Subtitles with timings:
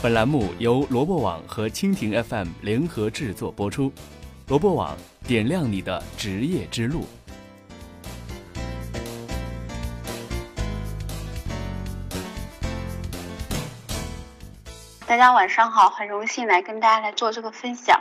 [0.00, 3.92] 本栏目由萝卜网和蜻蜓 FM 联合制作播出。
[4.46, 7.04] 萝卜网点亮你的职业之路。
[15.04, 18.00] 大家晚上好，很荣幸来跟大家来做这个分享。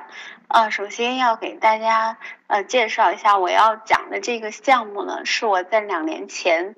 [0.50, 6.76] 呃，首先要给大家呃介绍一下我要讲的这个项目呢，是我在两年前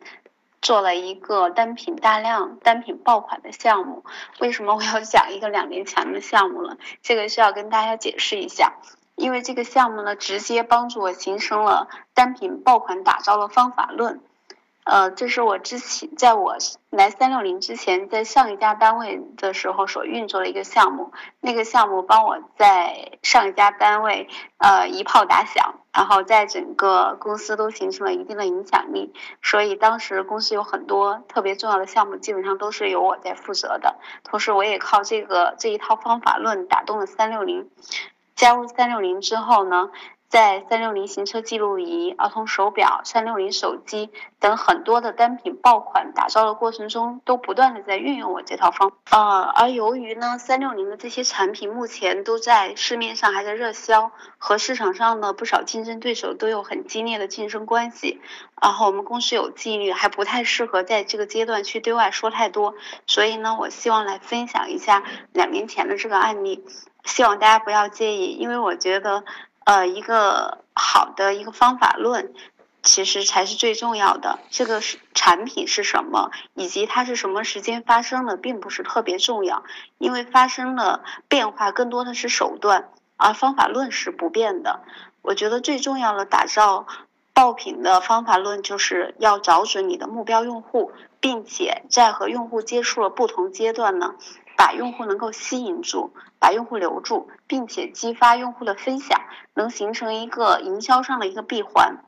[0.61, 4.03] 做了一个单品大量单品爆款的项目。
[4.39, 6.77] 为什么我要讲一个两年前的项目呢？
[7.01, 8.73] 这个需要跟大家解释一下，
[9.15, 14.21] 因为这个项目呢，直接帮助我形成了单品爆款打造的方法论。
[14.85, 16.57] 呃，这是我之前在我
[16.89, 21.11] 来三六零之前，在上一家单位的时候所运作的一个项目。
[21.41, 29.13] 那个项目帮我在上一家单位呃一炮打响，然后在整个公司都形成了一定的影响力。
[29.41, 33.95] 所以当时公司有很多特别重要的项目，基本上都是由我在负责的。
[34.23, 37.69] 同时，我也靠这个这一套方法论打动了三六零。
[38.35, 39.89] 加入三六零之后呢？
[40.29, 48.91] 在三六零行车记录仪、儿童手表、三六零手机等很多的单品爆款打造的过程中，都不断的在运用我这套方。
[49.09, 58.21] 呃，而由于呢，三六零的这些产品目前都在市面上还在热销，和市场上的不少竞争对手都有很激烈的竞争关系。
[58.61, 62.75] 然后我们公司有纪律，还不太适合在这个阶段去对外说太多。
[63.07, 65.01] 所以呢，我希望来分享一下
[65.33, 66.63] 两年前的这个案例，
[67.03, 69.23] 希望大家不要介意，因为我觉得。
[69.69, 72.33] 呃，一个好的一个方法论，
[72.81, 74.39] 其实才是最重要的。
[74.49, 79.61] 这个是产品是什么，以及它是什么时间发生的，并不是特别重要，
[79.99, 84.79] 因为发生了变化更多的是手段，而方法论是不变的。
[85.21, 86.87] 我觉得最重要的打造
[87.35, 94.15] 爆品的方法论，就是要找准你的目标用户，并且在和用户接触了不同阶段呢。
[94.59, 99.21] 把用户能够吸引住，把用户留住，并且激发用户的分享，
[99.53, 102.03] 能形成一个营销上的一个闭环。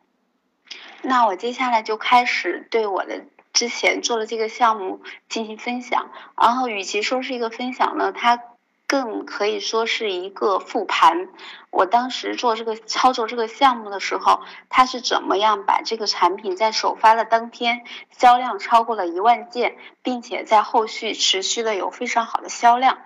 [1.02, 3.24] 那我接下来就开始对我的
[3.54, 6.12] 之前做的这个项目进行分享。
[6.36, 8.51] 然后，与其说是一个分享呢，它。
[8.92, 11.30] 更可以说是一个复盘。
[11.70, 22.98] 我当时做这个操作这个项目的时候，他是怎么样把这个产品在首发的当天销量超过了一万件，并且在后续持续的有非常好的销量，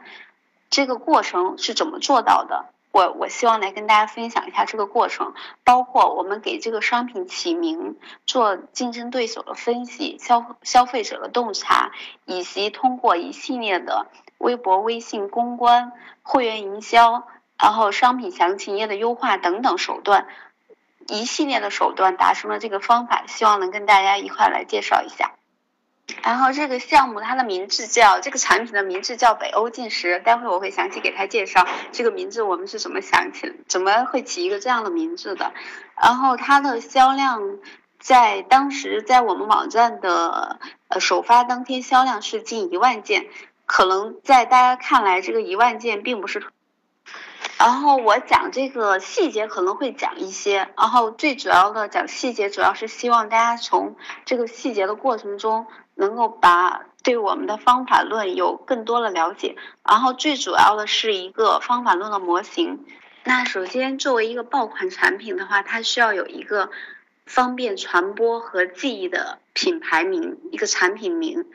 [0.72, 2.66] 这个过程是怎么做到的？
[2.96, 5.34] 我我希望来跟大家分享一下这个过程，
[5.66, 11.92] 包括我们给这个商品起名、做竞争对手的分析、消消费者的洞察，
[12.24, 14.08] 以及通过一系列的。
[14.38, 15.92] 微博、微信公关、
[16.22, 20.28] 会员营销，然后商品详情页的优化等等手段，
[21.08, 25.34] 一系列的手段达成了这个方法，希望能跟大家一块来介绍一下。
[26.22, 35.54] 然后这个项目它的名字叫这个产品的名字叫北欧进食，待会我会详细给他介绍这个名字我们是怎么想起怎么会起一个这样的名字的。
[36.02, 37.42] 然后它的销量
[38.00, 43.28] 在当时在我们网站的呃首发当天销量是近一万件。
[43.68, 46.46] 可能在大家看来，这个一万件并不是。
[47.58, 59.56] 然后我讲这个细节可能会讲一些，然后最主要的讲细节，主要是希望大家从这个细节的过程中，能够把对我们的方法论有更多的了解。
[59.84, 62.86] 然后最主要的是一个方法论的模型。
[63.24, 66.70] 那首先作为一个爆款产品的话，它需要有一个
[67.26, 71.46] 方便传播和记忆的品牌名，一个产品名。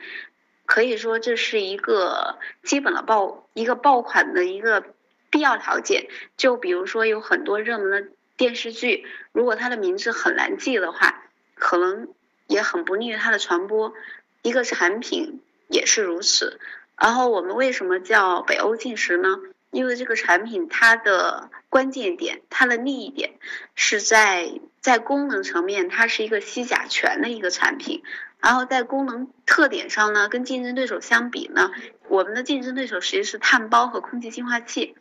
[0.65, 4.83] 可以说这是一个基本的爆一个爆款的一个
[5.29, 6.07] 必要条件。
[6.35, 11.23] 就比如说有很多热门的电视剧，如果它的名字很难记的话，
[11.55, 12.09] 可能
[12.47, 13.93] 也很不利于它的传播。
[14.41, 16.59] 一个产品也是如此。
[16.97, 19.39] 然后我们为什么叫北欧进食呢？
[19.71, 23.35] 因为这个产品它的关键点，它的利益点
[23.73, 24.51] 是在
[24.81, 28.03] 在功能层面，它是一个吸甲醛的一个产品。
[28.39, 31.71] 然后在功能特点上呢，跟竞争对手相比呢，
[32.07, 34.95] 我们的竞争对手实际是碳包和空气净化器。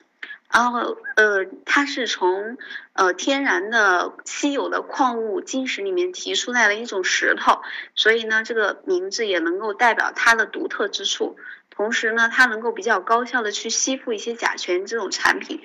[0.52, 2.58] 然后呃，它是从
[2.92, 7.60] 呃天然的稀有的矿物晶石里面提出来的一种石头，
[7.94, 11.36] 所以呢，这个名字也能够代表它的独特之处。
[11.80, 15.62] 同时呢，它能够比较高效的去吸附一些甲醛这种产品。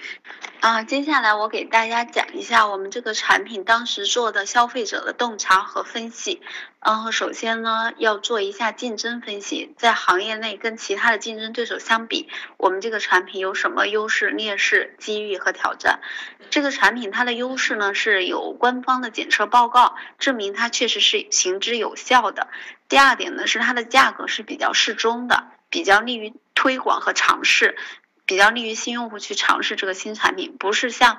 [0.62, 6.42] 啊，接下来我给大家讲一下我们这个产品当时做的消费者的洞察和分析。
[6.82, 16.00] 然后首先呢，要做一下竞争分析，在行业内跟其他的竞争对手相比，我们这个产品有什么优势、劣势、机遇和挑战？
[16.50, 22.48] 这个产品它的优势呢，是有官方的检测报告证明它确实是行之有效的。
[22.88, 25.48] 第二点呢，是它的价格是比较适中的。
[25.76, 27.76] 比较利于推广和尝试，
[28.26, 31.18] 比较利于新用户去尝试这个新产品，不是像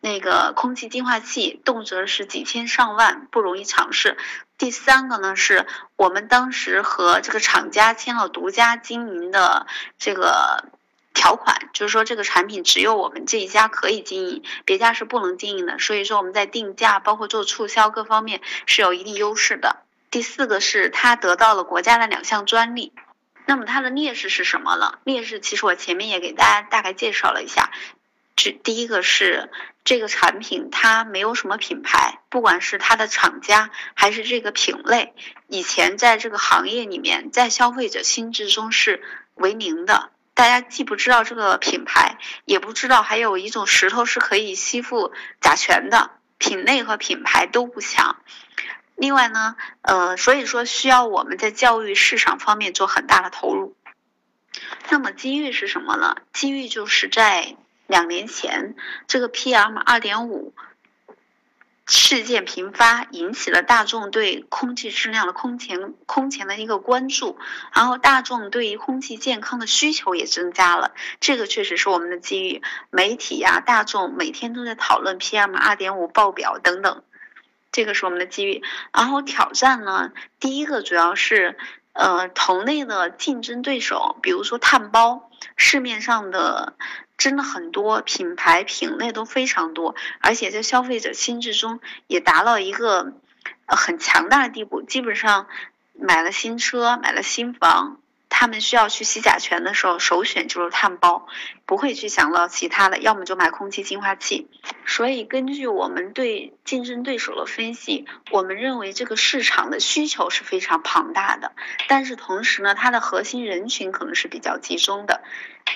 [0.00, 4.18] 那个空气净化器，动辄是几千上万，不容易尝试。
[4.58, 9.68] 第三个呢，是我们当时和这个厂家签了独家经营的
[9.98, 10.64] 这个
[11.14, 15.78] 条款，就是说这个产品只有我们这一家可以经营，别家是不能经营的。
[15.78, 19.76] 所以说我们在定价，包括做促销各方面是有一定优势的。
[20.10, 22.92] 第四个是它得到了国家的两项专利。
[23.46, 24.98] 那么它的劣势是什么呢？
[25.04, 27.70] 劣势其实我前面也给大家大概介绍了一下，
[28.36, 29.50] 这第一个是。
[29.88, 35.14] 这个产品它没有什么品牌，不管是它的厂家还是这个品类，
[35.46, 39.00] 以前在这个行业里面，在消费者心智中是
[39.36, 40.10] 为零的。
[40.34, 48.16] 大家既不知道这个品牌，也不知道还有一种石头是可以吸附甲醛的，品类和品牌都不强。
[48.96, 53.76] 另外呢，呃，所以说需要我们在教育市场方面做很大的投入。
[54.90, 56.16] 那么机遇是什么呢？
[56.32, 57.56] 机遇就是在。
[57.88, 58.74] 两年前，
[59.06, 60.52] 这个 PM 二点五
[61.86, 67.38] 事件频发，引起了大众对空气质量的空前空前的一个关注，
[67.72, 72.60] 然后大众对于空气健康的需求也增加了，这个确实是我们的机遇。
[72.90, 77.04] 媒体呀，大众每天都在讨论 PM 二点五报表等等，
[77.76, 78.62] 这个是我们的机遇。
[78.92, 81.58] 然后挑战呢，第一个主要是
[81.92, 86.74] 呃同类的竞争对手，比如说碳包，市面上的。
[87.18, 93.14] 真的很多品牌品类都非常多，而且在消费者心智中也达到一个
[93.66, 94.82] 很强大的地步。
[94.82, 95.46] 基本上
[95.94, 101.26] 买了新车、买了新房，他们需要去吸甲醛的时候，首选就是碳包，
[101.64, 104.48] 不会去想到其他的，要么就买空气净化器。
[104.84, 111.52] 所以根据我们对竞争对手的分析，我们认为这个市场的需求是非常庞大的，
[111.88, 115.22] 但是同时呢，它的核心人群可能是比较集中的。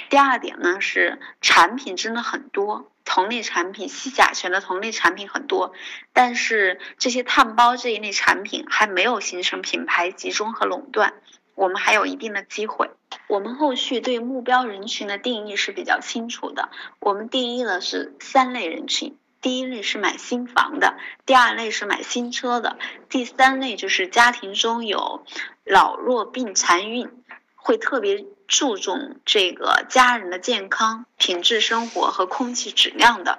[0.09, 5.73] 第二点呢是产品真的很多，同类产品吸甲醛的同类产品很多，
[6.13, 11.15] 但是这些碳包这一类产品还没有形成品牌集中和垄断，
[11.61, 12.91] 我们还有一定的机会。
[13.27, 16.71] 我们后续对目标人群的定义是比较清楚的，
[17.01, 20.97] 我们定义了是三类人群，第一类是买新房的，
[21.27, 22.79] 第二类是买新车的，
[23.11, 25.27] 第三类就是家庭中有
[25.65, 27.11] 老弱病残孕，
[27.57, 28.25] 会特别。
[28.51, 33.39] 注重这个家人的健康、品质生活和空气质量的，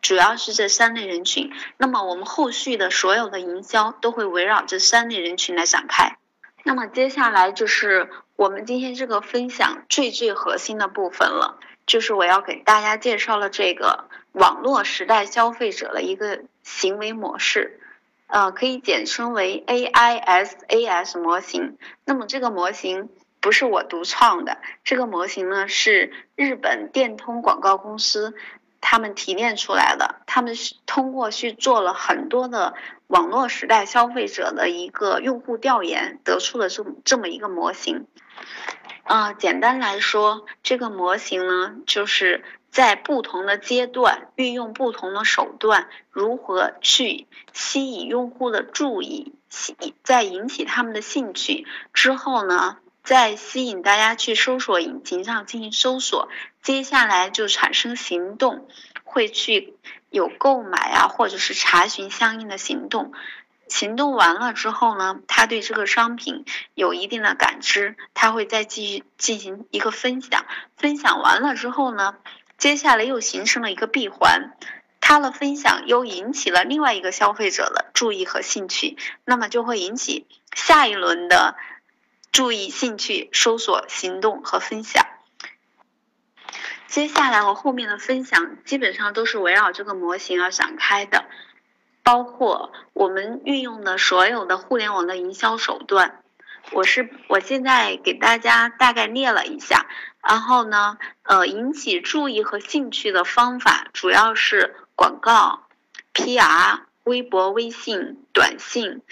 [0.00, 1.50] 主要是这三类人群。
[1.78, 6.16] 那么我们后续的所有的营销都会围绕这三类人群来展开。
[6.64, 17.80] 那么接下来就是我们今天这个分享最最核心的部分了，就是我要给大家介绍了这个网络时代消费者的一个行为模式，
[18.26, 21.78] 呃，可以简称为 AISAS 模型。
[22.04, 23.08] 那么这个模型。
[23.42, 28.36] 不是我独创的，这个模型呢是日本电通广告公司
[28.82, 32.74] 他们提炼出来的，他们是通过去做了很多的
[33.06, 38.06] 网络时代消费者的一个用户调研，得出了这这么一个模型。
[39.04, 52.78] 啊，简单来说，这个模型呢就是在不同的阶段运用不同的手段，如何去吸引用户的注意，吸在引起他们的兴趣之后呢？
[53.02, 56.28] 在吸引大家去搜索引擎上进行搜索，
[56.62, 58.68] 接下来就产生行动，
[59.02, 59.74] 会去
[60.08, 63.12] 有购买啊，或者是查询相应的行动。
[63.68, 70.44] 行动完了之后呢，他对这个商品有一定的感知，他会再继续进行一个分享。
[70.76, 72.16] 分享完了之后呢，
[72.58, 74.52] 接下来又形成了一个闭环，
[75.00, 81.56] 他的分享又引起了另外一个消费者的注意和兴趣，那么就会引起下一轮的。
[82.32, 85.06] 注意兴趣、搜索、行动和分享。
[86.86, 91.26] 接下来我后面的分享基本上都是围绕这个模型而展开的，
[92.02, 96.22] 包括我们运用的所有的互联网的营销手段。
[96.70, 99.86] 我是我现在给大家大概列了一下，
[100.22, 105.66] 然后呢，呃，引起注意和兴趣的方法主要是广告、
[106.14, 109.02] PR、微博、微信、短信。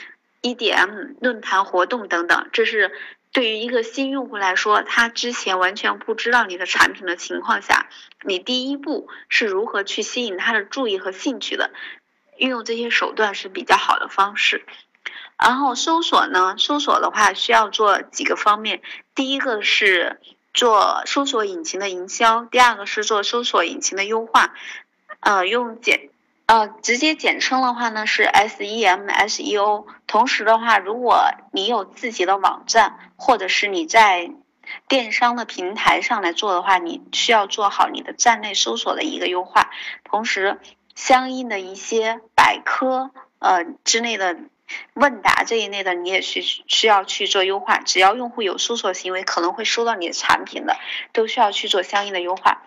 [0.43, 2.93] EDM 论坛活动等等，这是
[3.33, 7.89] 对于一个新用户来说，他之前完全不知道你的产品的情况下，
[8.25, 11.71] 你第一步是如何去吸引他的注意和兴趣的，
[12.37, 14.65] 运用这些手段是比较好的方式。
[15.39, 18.83] 然后搜索呢，搜索的话需要做几个方面，
[19.15, 20.21] 第一个是
[20.53, 24.55] 做搜索引擎的营销，第二个是做搜索引擎的优化，
[25.21, 26.11] 呃，用简。
[26.51, 29.87] 呃，直接简称的话呢是 SEM、SEO。
[30.09, 34.33] 同时的话，如果你有自己的网站，或者是你在
[34.89, 39.71] 电商的平台上来做的话，你需要做好你的站内搜索的一个优化，
[40.03, 40.59] 同时
[40.97, 44.37] 相应的一些百科呃之类的
[44.95, 47.79] 问答这一类的，你也需需要去做优化。
[47.79, 50.77] 只要用户有搜索行为，可能会搜到你的产品的，
[51.13, 52.65] 都需要去做相应的优化。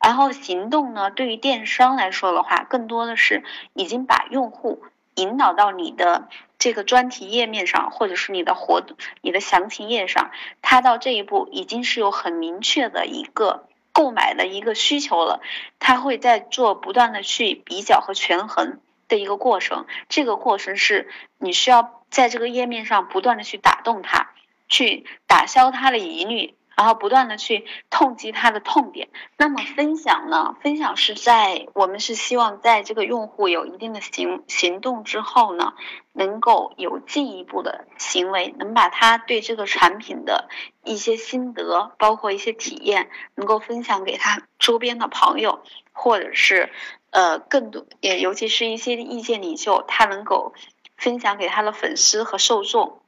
[0.00, 3.42] 然后行动呢，对于电商来说的话，更多的是
[3.74, 4.82] 已经把用户
[5.14, 6.28] 引导到你的
[6.58, 15.40] 这个专题页面上，或者是你的活动、你的详情页上，他到这一步已经是有很明确的一个购买的一个需求了，
[15.78, 24.30] 他会在做不断的去比较和权衡的一个过程，这个过程是你需要在这个页面上不断的去打动他，
[24.68, 26.54] 去打消他的疑虑。
[26.76, 29.08] 然后不断的去痛击他的痛点。
[29.36, 30.56] 那么分享呢？
[30.60, 35.74] 分享是在我们是希望在这个用户有一定的行行动之后呢，
[36.12, 40.48] 能够有进一步的行为，能把他对这个产品的
[40.84, 45.62] 一些心得，包括一些体验，能够分享给他周边的朋友，
[45.92, 46.70] 或者是
[47.10, 50.54] 呃更多也尤其是一些意见领袖，他能够
[50.96, 53.01] 分享给他的粉丝和受众。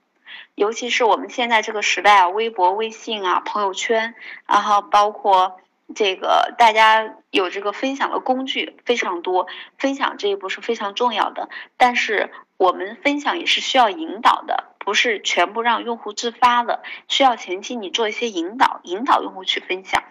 [0.55, 4.14] 尤其是我们现在这个时代啊，微博、微信啊，朋友圈，
[4.47, 5.61] 然后包括
[5.95, 9.47] 这个大家有这个分享的工具非常多，
[9.79, 11.49] 分享这一步是非常重要的。
[11.76, 20.03] 但是我们分享也是需要引导的，不是全部让用户自发的，需要前期你做一些引导，引导用户去分享。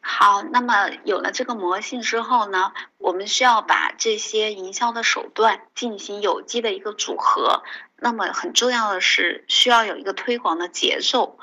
[0.00, 7.62] 好，那么有了这个魔性之后呢，我们需要把这些营销的手段进行有机的一个组合。
[8.00, 11.36] 那么很重要的是，需要有一个推广的节奏，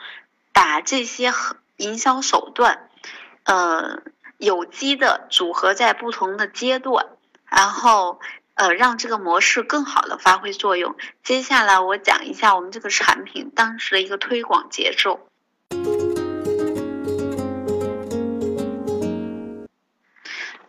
[0.54, 1.34] 把这些
[1.76, 2.90] 营销手段，
[3.44, 4.02] 呃，
[4.38, 7.08] 有机的组合在不同的阶段，
[7.46, 8.22] 然后
[8.54, 10.96] 呃，让这个模式更好的发挥作用。
[11.24, 15.28] 接下来我讲一下我们这个产品当时的一个推广节奏。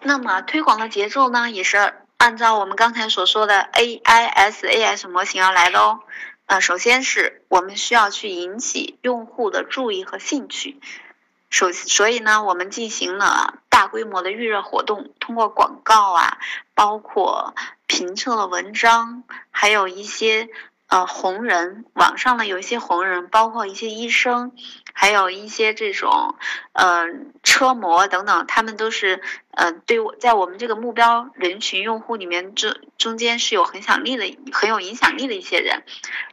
[0.03, 1.95] 那么推广的节奏呢，也是。
[2.19, 6.01] 按照我们刚才所说的 A I S A S 模型要来的哦，
[6.47, 10.81] 呃，首先是我们需要去引起用户的注意和兴趣，
[11.51, 16.39] 首所以呢，我们进行了大规模的预热活动，通过广告啊，
[16.75, 17.55] 包括
[17.87, 20.49] 评测的文章，还有一些。
[20.89, 24.53] 呃，红人，网上呢有一些红人，包括一些医生，
[24.93, 26.37] 还有一些这种，
[26.73, 27.07] 呃，
[27.43, 35.83] 车模等等，他们都是，呃，对我在我们这个目标人群用户里面，中中间是有很响力的，很有影响力的一些人，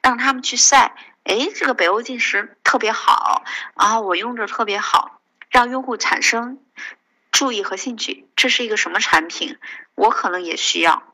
[0.04, 3.44] 让他们去晒，哎，这个北欧进食特别好，
[3.76, 5.20] 然后我用着特别好，
[5.50, 6.60] 让用户产生
[7.32, 9.58] 注意和兴趣，这是一个什么产品？
[9.96, 11.13] 我可能也需要。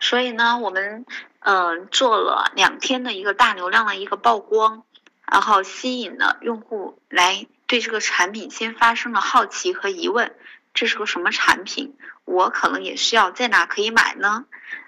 [0.00, 1.06] 所以呢，我们
[1.40, 4.82] 嗯做了两天的一个大流量的一个曝光，
[5.30, 10.34] 然后吸引了用户来对这个产品先发生了好奇和疑问，
[10.74, 11.96] 这是个什么产品？
[12.24, 14.46] 我可能也需要在哪可以买呢？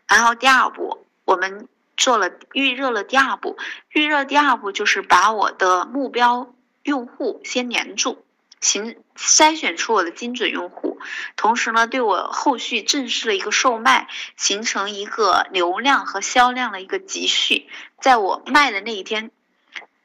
[0.08, 3.56] 然后第二步，我们做了预热了第二步，
[3.90, 8.24] 预热第二步就是把我的目标用户先连住。
[8.62, 10.98] 形筛选出我的精准用户，
[11.36, 17.68] 同时呢，对我后续正式的一个售卖形成一个流量和销量的一个集序，
[18.00, 19.30] 在我卖的那一天，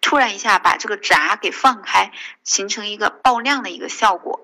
[0.02, 2.12] 突然一下把这个闸给放开，
[2.44, 4.44] 形成一个爆量的一个效果。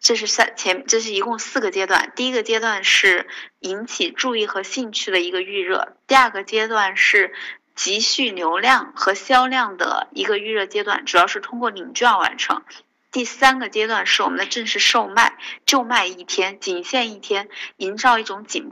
[0.00, 2.12] 这是三前，这是一共四个阶段。
[2.14, 3.26] 第一个阶段是
[3.58, 7.34] 引起注意和兴趣的一个预热，第二个阶段是
[7.74, 12.62] 集蓄流量和销量的一个预热阶段，主要是通过领券完成。
[13.10, 18.68] 第三个阶段是我们的正式售卖，就卖一天，仅限一天，营造一种紧。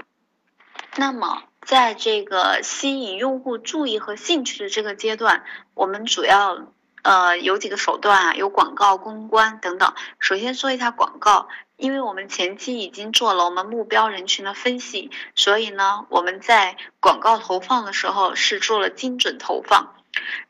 [0.97, 9.95] 那么，在这个吸引用户注意和兴趣的这个阶段，我们主要呃有几个手段啊，有广告、公关等等。
[10.19, 19.96] 首先说一下广告，因为我们前期已经做了我们目标人群的分析，所以呢，我们在广告投放的时候是做了精准投放。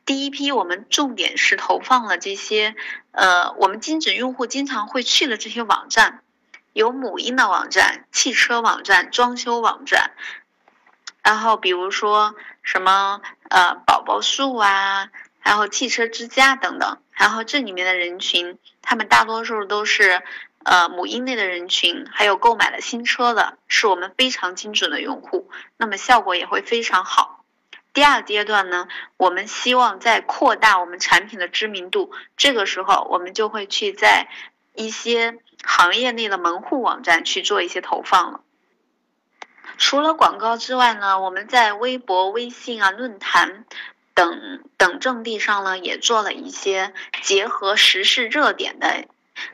[0.05, 2.75] 第一批我们重点是投放了这些，
[3.11, 6.21] 呃，我们精准用户经常会去的这些网站，
[6.73, 10.11] 有母婴的网站、汽车网站、装修网站，
[11.21, 15.09] 然后比如说什么呃宝宝树啊，
[15.41, 20.21] 然后汽车之家等等，然后这里面的人群，他们大多数都是
[20.63, 27.36] 呃母婴类的人群，还有购买了新车的，是我们非常精准的用户，那么效果也会非常好。
[27.97, 28.87] 第二阶段呢，
[29.17, 32.11] 我们希望在扩大我们产品的知名度。
[32.35, 34.27] 这个时候，我们就会去在
[34.75, 38.41] 一些行业内的门户网站去做一些投放了。
[39.79, 43.65] 除了广告之外呢，我们在微博、微信啊、论坛，
[44.13, 49.05] 等等阵地上呢，也做了一些结合时事热点的，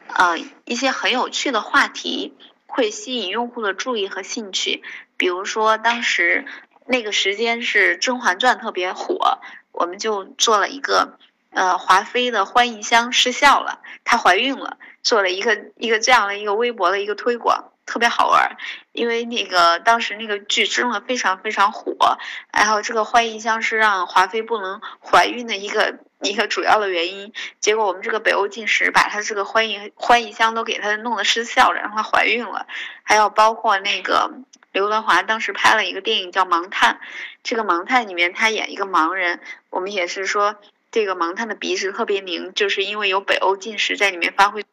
[0.10, 2.36] 呃，一些很有趣的话题，
[2.68, 4.84] 会吸引用户的注意和兴趣。
[5.16, 6.46] 比如说，当时
[6.86, 9.40] 那个时间是《甄嬛传》特别火，
[9.72, 11.18] 我们就做了一个，
[11.52, 17.70] 呃，华妃的欢宜香失效了，她怀孕了，做了一个一个这样的一个微博的一个推广。
[17.86, 18.56] 特别好玩，
[18.94, 22.18] 因为那个当时那个剧真的非常非常火，
[22.54, 27.34] 然后这个欢宜香是让华妃不能怀孕的一个一个主要的原因。
[27.60, 32.68] 结果我们这个北欧进食把他这个欢迎欢迎箱都给他弄得失效了，让他怀孕了。
[33.04, 34.32] 还有包括那个
[34.72, 36.96] 刘德华当时拍了一个电影叫《盲探》，
[37.44, 39.40] 这个《盲探》里面他演一个盲人，
[39.70, 40.56] 我们也是说
[40.92, 44.64] 这个盲探的鼻子特别灵，就是因为有北欧进食在里面发挥。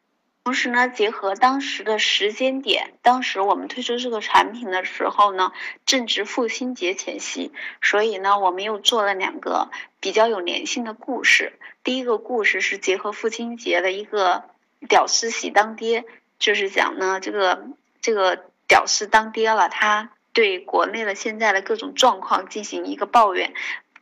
[0.43, 5.53] 同时呢，结合当时的时间点，当时我们推出这个产品的时候呢，
[5.85, 9.71] 正值父亲节前夕，所以呢，我们又做了两个
[10.01, 11.53] 比较有粘性的故事。
[11.85, 14.45] 第一个故事是结合父亲节的一个
[14.89, 16.05] 屌丝喜当爹，
[16.39, 17.69] 就是讲呢，这个
[18.01, 23.53] 这个屌丝当爹了，他对国内的现在的各种状况进行一个抱怨。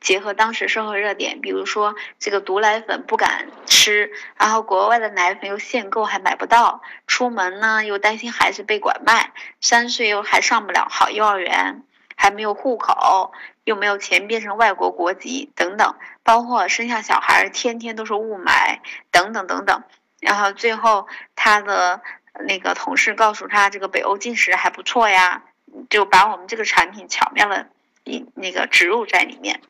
[0.01, 11.83] 结合当时社会热点，比如说这个毒奶粉不敢吃，然后国外的奶粉又限购还买不到，出门呢又担心孩子被拐卖，三岁又还上不了好幼儿园，
[12.17, 13.33] 还没有户口，
[13.65, 18.79] 又没有钱变成外国国籍等等，包括生下小孩天天都是雾霾
[19.11, 19.83] 等等等等，
[20.21, 22.01] 然后最后他的
[22.47, 25.43] 那个同事告诉他这个北欧进食还不错呀，
[25.91, 27.69] 就把我们这个产品巧妙的
[28.05, 29.61] 一那个植入在里面。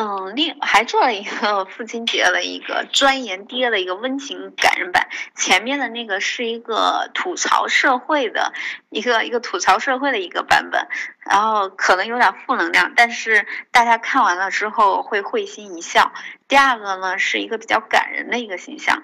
[0.00, 5.08] 嗯，另还做了一个父亲节的一个钻研爹的一个温情感人版。
[5.34, 8.52] 前面的那个是一个吐槽社会的
[8.90, 10.86] 一个一个吐槽社会的一个版本，
[11.28, 16.12] 然后可能有点负能量，但是大家看完了之后会会心一笑。
[16.46, 19.02] 第二个呢是一个比较感人的一个形象，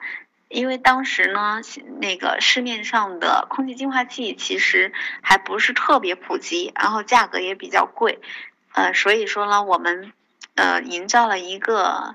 [0.48, 1.60] 因为当时呢
[2.00, 8.20] 那个市面上的空气净化器其实还不是特别普及，然后价格也比较贵，
[8.74, 10.12] 呃，所以说呢我们。
[10.54, 12.14] 呃，营造了一个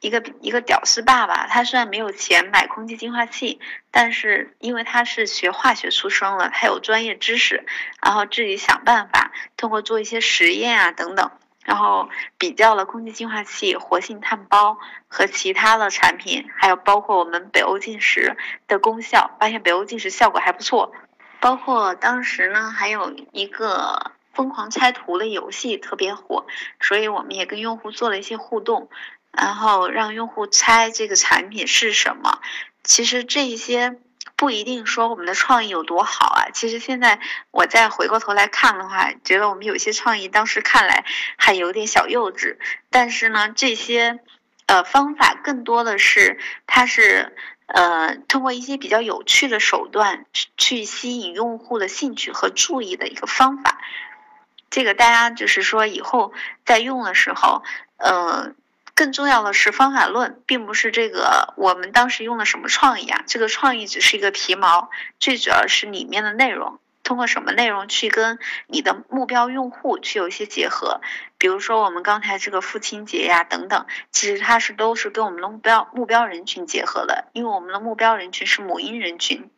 [0.00, 1.46] 一个一个屌丝爸爸。
[1.46, 7.66] 他虽然没有钱买空气净化器，但是因为他是学化学出身了，他有专业知识，
[8.02, 11.30] 然后自己想办法，通过做一些实验啊等等，
[11.62, 20.94] 然后比较了空气净化器、活性炭包和其他的产品，还有包括我们北欧进食的功效，发现北欧进食效果还不错。
[21.40, 24.12] 包括当时呢，还有一个。
[24.32, 26.46] 疯狂猜图的游戏特别火，
[26.80, 28.88] 所以我们也跟用户做了一些互动，
[29.32, 32.40] 然后让用户猜这个产品是什么。
[32.82, 33.98] 其实这些
[34.36, 36.50] 不一定说我们的创意有多好啊。
[36.52, 41.04] 其实现在我再回过头来看的话，觉得我们有些创意当时看来
[41.36, 42.56] 还有点小幼稚。
[42.88, 44.20] 但是呢，这些
[44.66, 50.24] 呃方法更多的是它是呃通过一些比较有趣的手段
[50.56, 53.78] 去吸引用户的兴趣和注意的一个方法。
[54.70, 56.32] 这个大家就是说，以后
[56.64, 57.62] 在用的时候，
[57.96, 58.54] 呃，
[58.94, 71.00] 更重要的是方法论，并不是这个我们当时用的什么创意啊，这个创意只是一个皮毛，最主要是里面的内容，通过什么内容去跟你的目标用户去有一些结合，
[71.36, 79.50] 比如说我们刚才这个父亲节呀等等，其实它是都是跟我们的目标目标人群结合的，因为我们的目标人群是母婴人群。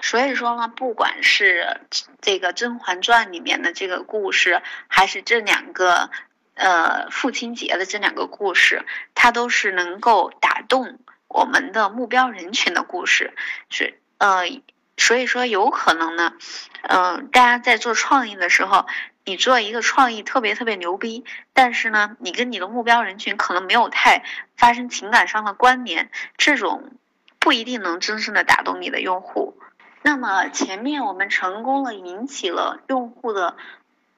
[0.00, 1.80] 所以说呢，不管是
[2.20, 6.10] 这个《甄嬛传》里面的这个故事，还是这两个
[6.54, 8.84] 呃父亲节的这两个故事，
[9.14, 13.34] 它都是能够打动我们的目标人群的故事。
[13.68, 14.62] 是呃，
[14.96, 16.34] 所以说有可能呢，
[16.82, 18.86] 嗯，大家在做创意的时候，
[19.24, 24.24] 你做一个创意特别特别牛逼，但是呢，你跟你的目标人群可能没有太
[24.56, 26.90] 发生情感上的关联，这种
[27.38, 29.58] 不一定能真正的打动你的用户。
[30.02, 33.56] 那么前面我们成功了引起了用户的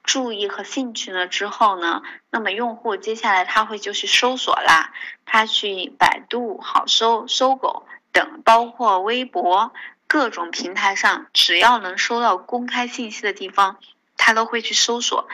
[0.01, 4.93] 注意和兴趣了之后呢，那么用户接下来他会就去搜索啦，
[5.25, 9.73] 他去百度、好搜、搜狗等，包括微博
[10.07, 13.77] 各种平台上，只要能收到公开信息的地方，
[14.17, 15.27] 他都会去搜索。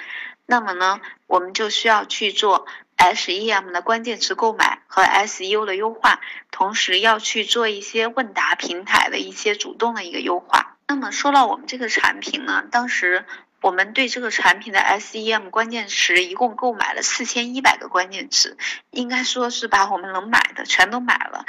[0.45, 2.65] 那么呢，我们就需要去做。
[2.99, 6.19] SEM 的关键词购买和 SEO 的优化，
[6.51, 10.75] 同时要去做一些问答平台的一些主动的一个优化。
[10.87, 13.25] 那么说到我们这个产品呢，当时
[13.61, 18.57] 我们对这个产品的 SEM 关键词一共购买了四千一百个关键词，
[18.91, 21.45] 应该说是把我们能买的全都买了。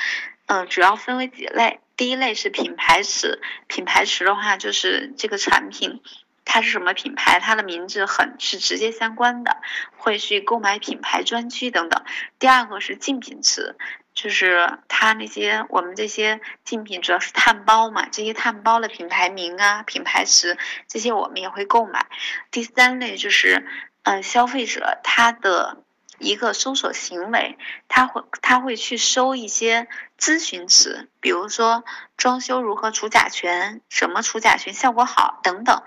[0.46, 6.00] 嗯，主要分为几类，第一类是品牌词，品牌词的话就是这个产品。
[6.44, 9.56] 它是什么品牌，它的名字很是直接相关的，
[9.96, 12.04] 会去购买品牌专区等等。
[12.38, 13.76] 第二个是竞品词，
[14.14, 22.06] 就是它那些我们这些竞品主要是碳包嘛，这些碳包的品牌名啊、品牌词这些我们也会购买。
[22.50, 23.66] 第三类就是，
[24.02, 25.84] 嗯，消费者他的。
[26.22, 27.56] 一个搜索行为，
[27.88, 31.82] 他会他会去搜一些咨询词，比如说
[32.18, 35.82] 装修如何除甲醛，什么除甲醛效果好等等。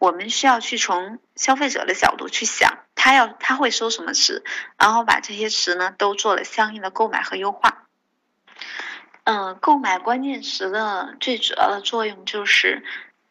[0.00, 4.42] 我们需要去从消费者的角度去想，他要他会搜什么词，
[4.76, 7.86] 然后把这些词呢都做了相应的购买和优化。
[9.24, 12.82] 嗯，购买关键词的最主要的作用就是。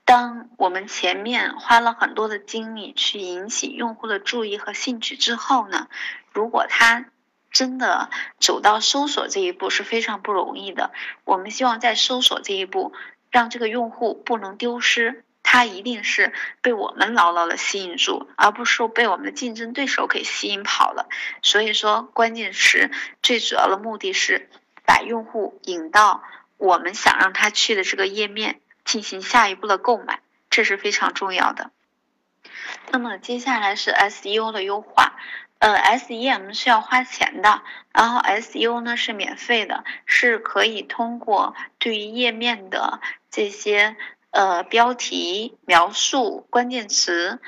[0.05, 5.87] 当我们前面花了很多的精力去引起用户的注意和兴趣之后呢，
[6.33, 7.05] 如果他
[7.51, 10.89] 真的走到搜索这一步是非常不容易的。
[11.25, 12.91] 我们希望在搜索这一步，
[13.29, 16.31] 让这个用户不能丢失，他一定是
[16.61, 21.09] 被我们牢牢的吸引住，而不是被我们的竞争对手给吸引跑了。
[21.41, 22.91] 所以说，关键词
[23.23, 24.47] 最主要的目的是
[24.85, 26.21] 把用户引到
[26.57, 28.59] 我们想让他去的这个页面。
[28.85, 31.69] 进行下一步的购买，这是非常重要的。
[32.91, 35.15] 那么接下来是 SEO 的优化，
[35.59, 43.95] 呃，SEM 是要花钱的，然后 SEO 呢是免费的，是可以通过对于页面的这些
[44.39, 47.41] 呃标题、描述、关键词。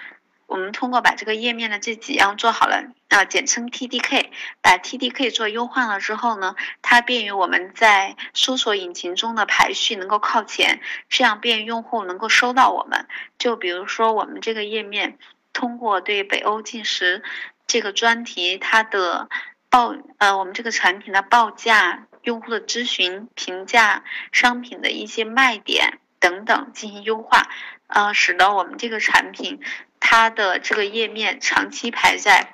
[0.45, 4.25] 我们通过把这个页面的这几样做好了，啊，简称 TDK，
[4.61, 13.07] 把 TDK 做优化了之后呢，它便于我们在搜索引擎中的排序能够靠前，这样便于用户能够搜到我们。
[13.39, 15.17] 就比如说我们这个页面，
[15.53, 17.23] 通过对北欧进食
[17.67, 19.29] 这个专题它的
[19.69, 27.49] 报，呃，我们这个产品的报价、用户的咨询、评价、商品的一些卖点等等进行优化，
[27.87, 29.59] 呃，使得我们这个产品。
[29.99, 32.53] 它的这个页面长期排在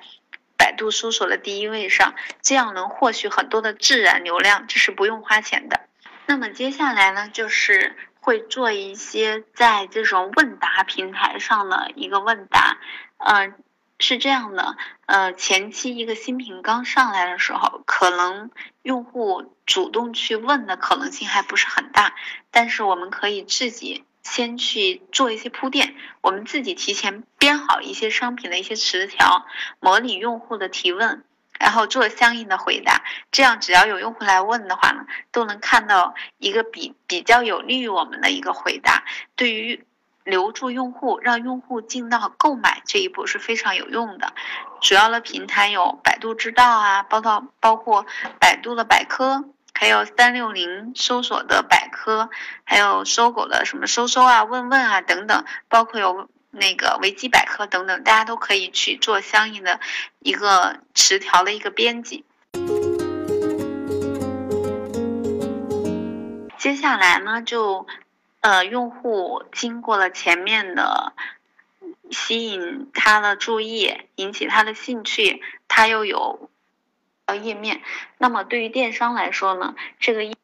[0.56, 5.80] 百度搜索的第一位上，这样能获取很多的自然流量，这是不用花钱的。
[6.26, 12.76] 那么接下来呢，就是会做一些在这种问答平台上的一个问答。
[13.16, 13.54] 嗯，
[13.98, 18.50] 是这样的，呃，前期一个新品刚上来的时候，可能
[18.82, 22.14] 用户主动去问的可能性还不是很大，
[22.50, 24.04] 但是我们可以自己。
[24.24, 29.46] 先去做一些铺垫，我们自己提前编好一些商品的一些词条，
[29.80, 31.24] 模拟用户的提问，
[31.58, 33.02] 然后做相应的回答。
[33.32, 39.04] 这样只要有用户来问的话呢，都能看到一个比比较有利于我们的一个回答。
[39.34, 39.86] 对于
[40.28, 44.34] 留住用户，让用户进到购买这一步是非常有用的。
[44.80, 48.06] 主要的平台有百度知道啊，包括包括
[48.38, 49.44] 百度的百科。
[49.80, 52.30] 还有三六零搜索的百科，
[52.64, 59.78] 还有搜狗的什么搜搜啊、问问啊等等，包括有那个维基百科等等，大家都可以去做相应的
[60.18, 62.24] 一个词条的一个编辑。
[66.58, 67.86] 接下来呢，就
[68.40, 71.12] 呃，用户经过了前面的
[72.10, 76.50] 吸引他的注意，引起他的兴趣，他又有。
[77.42, 77.82] 页面，
[78.16, 80.34] 那么对于电商来说呢，这个页，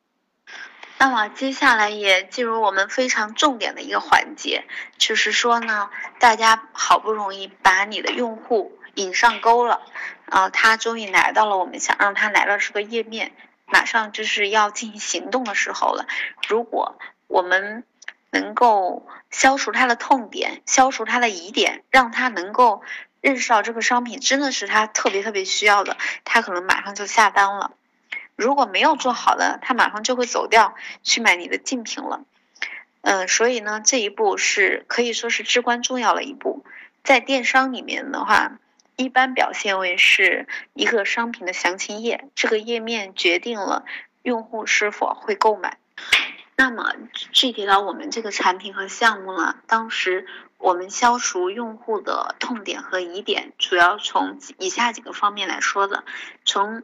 [0.99, 4.67] 那么接下来也进入我们非常重点的一个环节，
[4.99, 9.81] 就是说呢，大家好不容易把你的用户引上钩了，
[10.27, 13.33] 啊，他终于来到了我们想让他来到这个页面，
[13.65, 16.05] 马上就是要进行行动的时候了。
[16.47, 16.99] 如果
[17.35, 17.83] 我们
[18.31, 22.83] 能够消除他的痛点，消除他的疑点，让他能够。
[23.21, 27.73] 认识到这个商品真的是他特别特别需要的，他可能马上就下单了。
[28.37, 32.23] 如果没有做好的，他马上就会走掉去买你的竞品了。
[33.01, 36.67] 嗯，所以呢，这一步是可以说是至关重要的一步。
[37.03, 38.59] 在电商里面的话，
[38.97, 43.87] 一般表现为是一个商品的详情页，这个页面决定了
[44.23, 45.79] 用户是否会购买。
[46.57, 46.95] 那么
[47.33, 50.27] 具体到我们这个产品和项目呢，当时。
[50.57, 56.05] 我们消除用户的痛点和疑点，主要从以下几个方面来说的。
[56.47, 56.83] 从，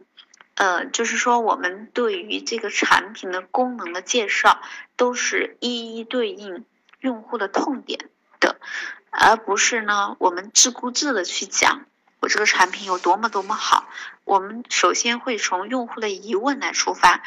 [0.54, 4.60] 呃，就是说我们对于这个产品的功能的介绍，
[4.96, 6.66] 都是一一对应
[6.98, 8.60] 用户的痛点的，
[9.08, 11.86] 而不是呢我们自顾自的去讲
[12.20, 13.88] 我这个产品有多么多么好。
[14.24, 17.22] 我们首先会从用户的疑问来出发，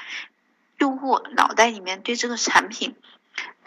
[0.84, 2.96] 用户脑袋里面对这个产品，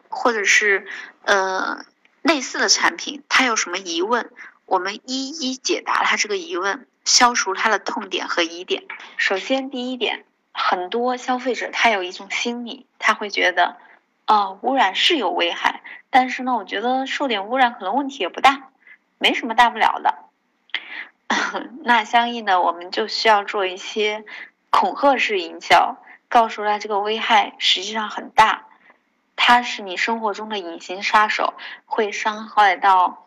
[0.08, 0.86] 或者是
[1.24, 1.84] 呃。
[2.22, 4.32] 类似的产品，他有什么疑问，
[4.64, 8.82] 我们一一解答他这个疑问，消除他的痛点和疑点。
[9.16, 13.76] 首先，第一点，很多消费者他有一种心理，他会觉得
[14.24, 18.70] 啊，污染是有危害，但是呢，我觉得受点污染可能问题也不大，
[19.18, 20.24] 没什么大不了的。
[21.84, 24.24] 那相应的，我们就需要做一些
[24.70, 25.96] 恐吓式营销，
[26.28, 28.66] 告诉他这个危害实际上很大，
[29.36, 33.22] 它是你生活中的隐形杀手，会伤害到。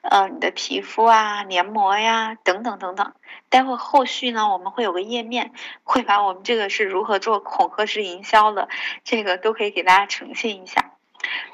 [0.00, 3.12] 呃，你的皮肤啊、黏膜呀，等等等等。
[3.50, 8.68] 待会后续呢，我们会有个页面，会把我们这个是如何做恐吓式营销的，
[9.02, 10.92] 这个都可以给大家呈现一下。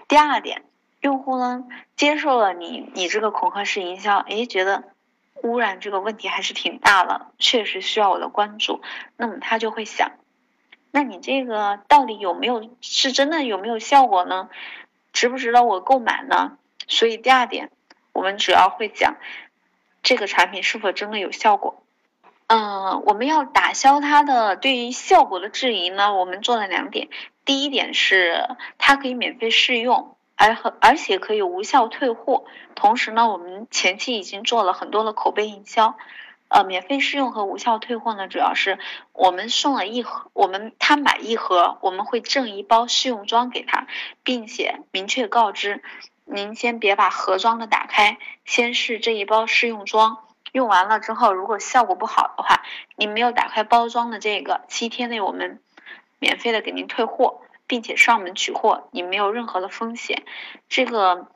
[0.07, 0.63] 第二点，
[1.01, 1.65] 用户呢
[1.97, 4.85] 接受了你你这个恐吓式营销，诶，觉得
[5.43, 8.83] 污染这个问题还是挺大的，确实需要我的关注，
[9.17, 10.13] 那么他就会想，
[10.95, 14.49] 那你这个到底有没有是真的有没有效果呢？
[15.13, 16.57] 值不值得我购买呢？
[16.87, 17.73] 所以第二点。
[18.13, 19.17] 我们主要会讲
[20.05, 21.83] 这个产品是否真的有效果。
[22.47, 26.15] 嗯，我们要打消它的对于效果的质疑呢。
[26.15, 27.09] 我们做了两点，
[27.45, 28.47] 第一点是
[28.79, 32.45] 它可以免费试用，而和而且可以无效退货。
[32.77, 35.97] 同时呢，我们前期已经做了很多的口碑营销。
[36.55, 38.79] 呃，免费试用和无效退货呢，主要是
[39.13, 43.89] 我们送了一盒，我们他买一盒，我们会赠一包试用装给他，
[44.23, 45.83] 并且明确告知。
[46.25, 50.19] 您先别把盒装的打开，先试这一包试用装。
[50.53, 52.63] 用完了之后，如果效果不好的话，
[52.95, 55.61] 您没有打开包装的这个，七天内我们
[56.21, 60.23] 免费的给您退货，并且上门取货，你没有任何的风险。
[60.69, 61.27] 这个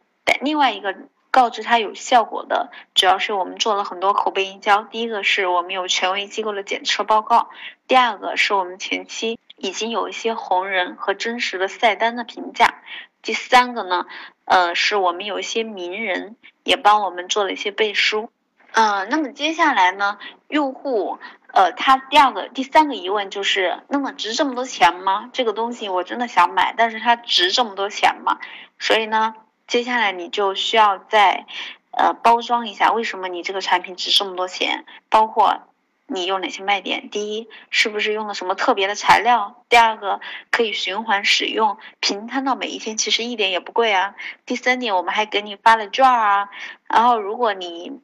[0.40, 0.94] 另外一个
[1.30, 4.82] 告知它有效果的，主要是我们做了很多口碑营销。
[4.82, 7.50] 第一个是我们有权威机构的检测报告，
[7.86, 12.82] 第二个是我们前期已经有一些红人和真实的晒单的评价。
[13.20, 14.06] 第三个呢，
[14.44, 18.30] 呃，是我们有一些名人也帮我们做了一些背书，
[18.72, 21.18] 呃，那么接下来呢，用户，
[21.52, 25.30] 呃，他第二个、第三个疑问就是，那么值这么多钱吗？
[25.32, 28.38] 这个东西我真的想买，但是它值这么多钱吗？
[28.78, 29.34] 所以呢，
[29.68, 31.46] 接下来你就需要再，
[31.92, 35.62] 呃，包装一下为什么你这个产品值这么多钱，包括。
[36.10, 37.10] 你有哪些卖点？
[37.10, 39.62] 第一，是不是用了什么特别的材料？
[39.68, 44.14] 第二个，可以循环使用，平摊到每一天，其实一点也不贵啊。
[44.46, 46.48] 第三点，我们还给你发了券啊。
[46.88, 48.00] 然后，如果你，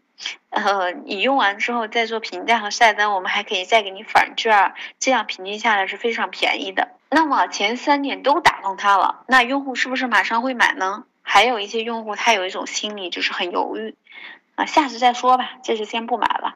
[0.50, 6.90] 呃，你用完之后再做评价和晒单，我们还可以再给你返券，这样平均下来是非常便宜的。
[7.08, 11.04] 那么前三点都打动他了，那用户是不是马上会买呢？
[11.24, 13.96] 还有一些用户他有一种心理就是很犹豫，
[14.54, 16.54] 啊，下次再说吧，这次先不买了。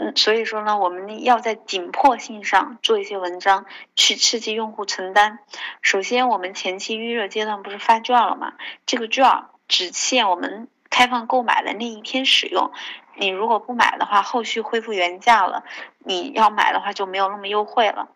[0.00, 5.40] 嗯，所以说呢，我们要在紧迫性上做一些文章，去刺激用户承担。
[5.82, 8.52] 首先，我们前期预热阶段不是发券了吗？
[8.86, 12.70] 这个券只限我们开放购买的那一天使用，
[13.16, 15.64] 你如果不买的话，后续恢复原价了，
[16.04, 18.08] 你要买的话就没有那么优惠了。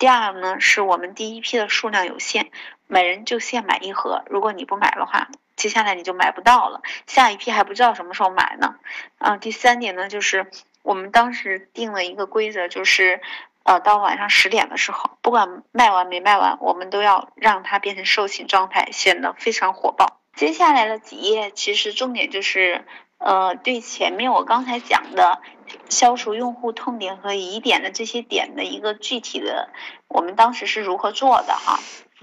[0.00, 2.50] 第二呢，是我们第一批的数量有限，
[2.88, 8.74] 每人就限买一盒，如果你不买的话，接下来你就买不到了，下一批还不知道什么时候买呢。
[9.18, 10.50] 嗯，第三点呢，就是。
[10.82, 13.20] 我们当时定了一个规则，就是，
[13.64, 20.22] 呃，到晚上十点的时候，不管卖完没卖完，我们都要让它变成售罄状态，显得非常火爆。
[20.34, 22.86] 接下来的几页，其实重点就是，
[23.18, 25.42] 呃，对前面我刚才讲的
[25.90, 29.68] 消除用户痛点和疑点的这些点的一个具体的，
[30.08, 31.78] 我们当时是如何做的哈。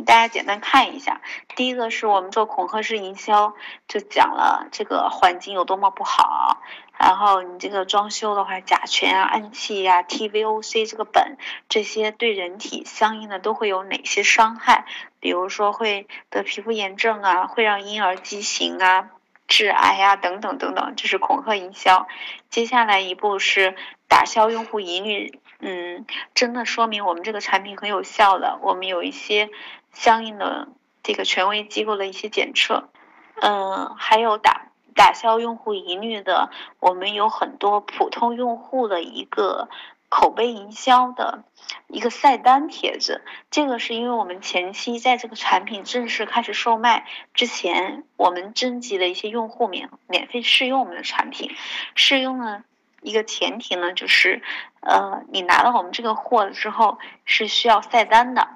[0.06, 1.21] 大家简单看一下，
[1.56, 3.56] 第一个是我们做恐吓式营销，
[3.88, 6.62] 就讲了这个环境有多么不好，
[6.99, 14.86] 然后你这个装修的话，甲醛啊、氨气呀、TVOC 这个苯这些对人体相应的都会有哪些伤害？
[15.19, 19.10] 比如说会得皮肤炎症啊，会让婴儿畸形啊、
[19.48, 22.08] 致癌呀等等等等，这是恐吓营销。
[22.50, 23.76] 接下来一步是
[24.08, 26.06] 打消用户疑虑，嗯，
[26.36, 29.50] 真的说明我们这个产品很有效的，我们有一些。
[29.94, 30.68] 相应的
[31.02, 32.90] 这个权威机构的一些检测，
[33.42, 39.70] 嗯，还有打打消用户疑虑的，我们有很多普通用户的一个
[40.10, 41.43] 口碑营销的
[41.88, 43.24] 一个晒单帖子。
[43.52, 51.52] 这个是因为我们前期在这个产品正式开始售卖之前，我们征集了一些用户免免费试用我们的产品。
[51.96, 52.63] 试用呢
[53.02, 54.41] 一个前提呢就是，
[54.82, 58.48] 呃，你拿到我们这个货之后是需要晒单的。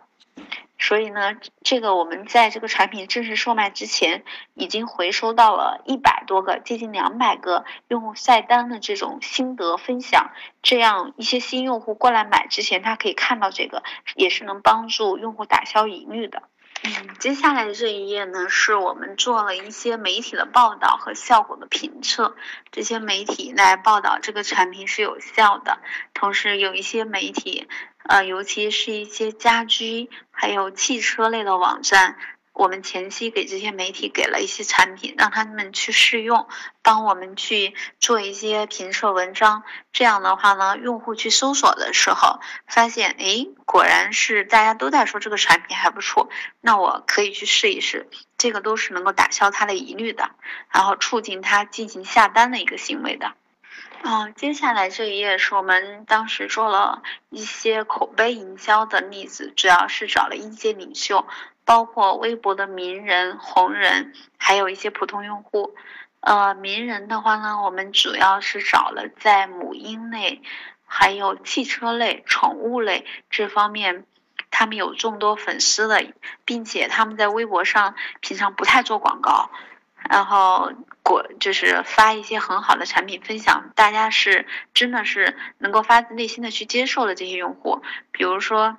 [0.82, 4.24] 所以呢，这个我们在这个产品正式售卖之前，
[4.56, 10.32] 已经回收到了一百多个，接近两百个用户晒单的这种心得分享。
[10.64, 13.84] 这样一些新用户过来买之前，他可以看到这个，
[14.16, 16.42] 也是能帮助用户打消疑虑的。
[16.84, 22.36] 嗯，接下来的这一页呢，是我们做了一些媒体的报道和效果的评测。
[22.72, 25.78] 这些媒体来报道这个产品是有效的，
[26.16, 27.68] 同时有一些媒体。
[28.04, 32.18] 呃，尤其是一些家居还有汽车类的网站，
[32.54, 36.48] 我们前期给这些媒体给了一些产品，让他们去试用，
[36.82, 39.64] 帮我们去做一些评测文章。
[39.94, 48.10] 这样的话呢，用户去搜索的时候，发现，哎，果然是大家都在说这个产品还不错，那我可以去试一试。
[48.38, 50.32] 这个都是能够打消他的疑虑的，
[50.72, 53.34] 然后促进他进行下单的一个行为的。
[54.04, 61.26] 嗯，接下来这一页是我们当时做了一些口碑营销的例子，主要是找了一些领袖。
[61.64, 65.76] 包括微博的名人、红人，还有一些普通用户。
[66.20, 70.42] 呃，名人的话呢，我们主要是找了在母婴类、
[70.86, 74.06] 还有汽车类、宠物类这方面，
[74.50, 76.04] 他们有众多粉丝的，
[76.46, 79.52] 并且他们在微博上平常不太做广告，
[80.10, 80.72] 然后
[81.04, 88.78] 过就是发一些很好的产品分享，大家是真的是能够发自内心的去接受的这些用户，比如说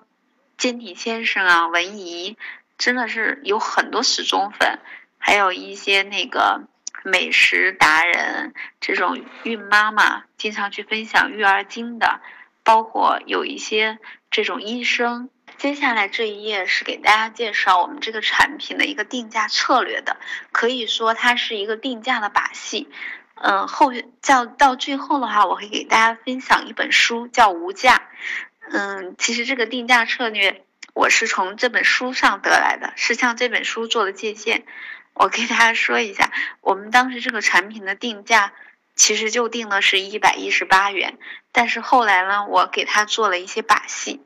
[0.57, 2.37] 坚体先生啊、文怡。
[2.79, 4.81] 真的是有很多死忠粉，
[5.17, 6.63] 还有一些那个
[7.05, 12.21] 美食达人，这种孕妈妈经常去分享育儿经的，
[12.65, 14.01] 包括有一些
[14.33, 15.31] 这种医生。
[15.63, 20.17] 接下来这一页是给大家介绍我们这个产品的一个定价策略的，
[20.51, 22.89] 可以说它是一个定价的把戏。
[23.37, 23.93] 嗯，后
[24.27, 27.95] 到到最后的话，我会给大家分享一本书，叫《无价》。
[28.73, 30.65] 嗯，其实这个定价策略。
[30.95, 34.65] 我是从这本书上得来的，是向这本书做的借鉴。
[35.15, 38.53] 我给大家说一下，我们当时这个产品的定价
[38.97, 41.19] 其实就定的是一百一十八元，
[41.53, 44.23] 但是后来呢，我给他做了一些把戏，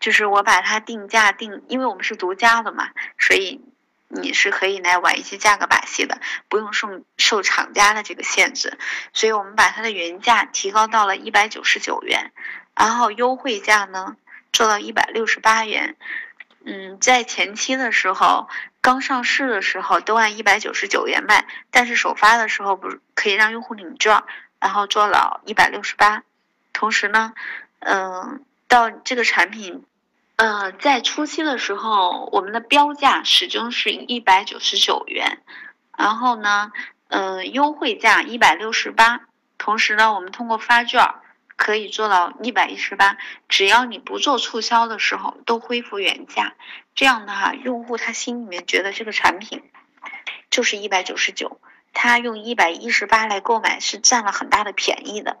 [0.00, 3.60] 就是我把它定价定，因为我们是独家的嘛，所以
[4.08, 8.78] 你是可以来玩一些价格把戏的，不用受受厂家的这个限制，
[9.12, 12.32] 所以我们把它的原价提高到了一百九十九元，
[12.74, 14.16] 然后优惠价呢。
[14.52, 15.96] 做到一百六十八元，
[16.64, 18.48] 嗯，在前期的时候，
[18.80, 24.22] 刚上市的时候都按一百九十九元卖，但是首发的时候不是可以让用户领券，
[24.58, 26.22] 然后做了一百六十八。
[26.72, 27.34] 同时呢，
[27.80, 29.84] 嗯，到这个产品，
[30.36, 35.42] 呃，在初期的时候，我们的标价始终是一百九十九元，
[35.96, 36.72] 然后呢，
[37.08, 39.20] 嗯，优惠价一百六十八。
[39.58, 41.14] 同时呢，我们通过发券。
[41.58, 43.16] 可以做到一百一十八，
[43.48, 46.52] 只要你不做促销的时候都恢复原价，
[46.94, 49.62] 这样的话，用户他心里面觉得这个产品
[50.50, 51.58] 就是一百九十九，
[51.94, 55.38] 他用一百一十八来购买是占了很大的便宜的，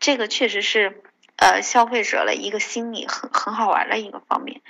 [0.00, 1.00] 这个确实是
[1.36, 4.60] 呃消费者的一个心理很很好玩的一个方面，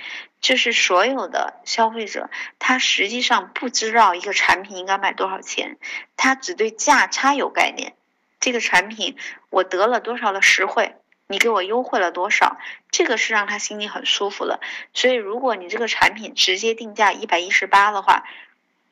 [0.41, 5.79] 就是所有的消费者他实际上不知道一个产品应该卖多少钱，
[6.17, 7.95] 他只对价差有概念。
[8.39, 9.17] 这个产品
[9.51, 10.95] 我得了多少的实惠？
[11.29, 12.57] 你给我优惠了多少？
[12.91, 14.61] 这个是让他心里很舒服的。
[14.95, 18.25] 所以，如果你这个产品直接定价一百一十八的话，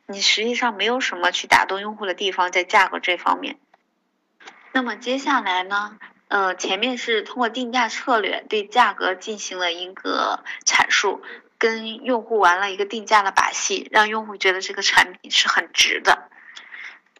[0.06, 3.56] 你实际上没有什么去打动用户的地方在价格这方面。
[4.72, 5.96] 那么接下来呢？
[6.34, 11.22] 呃，前面是通过定价策略对价格进行了一个阐述，
[11.58, 16.28] 跟用户玩了一个定价的把戏，让用户觉得这个产品是很值的。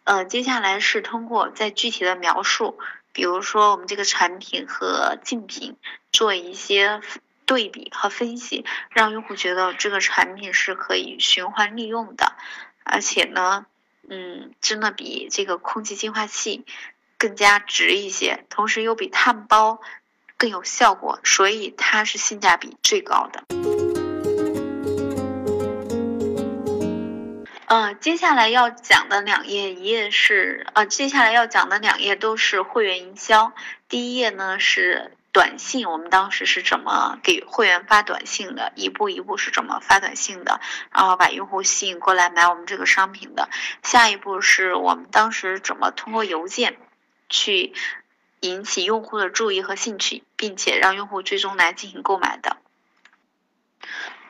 [0.03, 2.77] 呃，接下来是通过在具体的描述，
[3.13, 5.77] 比如说我们这个产品和竞品
[6.11, 7.01] 做一些
[7.47, 12.33] 对比和分析，让用户觉得这个产品是可以循环利用的，
[12.83, 13.65] 而且呢，
[14.09, 16.65] 嗯，真的比这个空气净化器
[17.25, 19.81] 更加值一些，同时又比碳包
[20.37, 23.43] 更有效果，所以它是性价比最高的。
[27.65, 33.55] 呃，接下来要讲的两页，一页是呃，接下来要讲的两页都是会员营销。
[33.89, 40.61] 第一页呢是短信，我们当时是怎么给会员发短信的，一步一步是怎么发短信的，
[40.93, 43.49] 然后把用户吸引过来买我们这个商品的。
[43.83, 46.77] 下一步是我们当时怎么通过邮件
[47.35, 47.75] 去
[48.39, 52.59] 引起用户的注意和兴趣，并且让用户最终来进行购买的。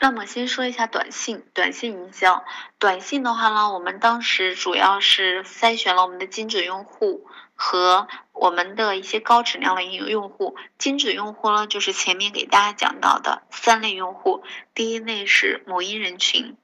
[0.01, 2.45] 那么先说一下短信，短信营销。
[2.79, 10.57] 短信的话呢，我们当时主要是筛选了我们的精准用户和我们的一些高质量的用用户。
[10.79, 14.42] 精准用户呢，就是前面给大家讲到的三类用户：
[14.75, 16.57] 第一类是母婴人群，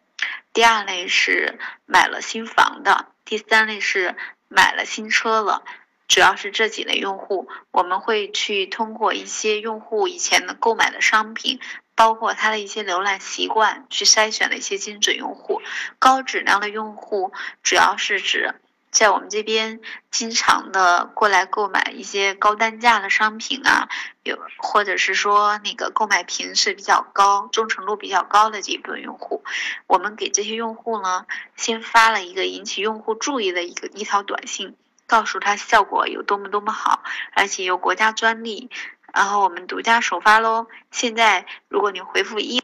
[0.52, 4.16] 第二类是买了新房的，第三类是
[4.48, 5.62] 买了新车了。
[6.10, 11.58] 主要是这几类用户，我们会去通过一些用户以前的购买的商品。
[11.96, 15.60] 包括他的一些浏览习惯，去筛选了一些精准用户，
[15.98, 17.30] 高质量的用户
[17.62, 18.54] 主要是指
[18.90, 23.90] 在我们这边经常的过来购买一些高单价的商品啊，
[24.22, 29.44] 有或者是说那个购买频次比较高、忠诚度比较高的这一部分用户，
[29.86, 34.74] 我们给这些用户呢，先发了一个引起用户注意的一个一条短信，
[35.10, 37.02] 告诉他效果有多么多么好，
[37.34, 38.70] 而且有国家专利，
[39.12, 40.68] 然后我们独家首发喽。
[40.92, 42.62] 现在如果你回复一。